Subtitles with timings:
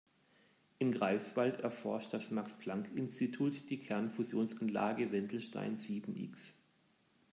[0.79, 6.55] In Greifswald erforscht das Max-Planck-Institut die Kernfusionsanlage Wendelstein sieben-X.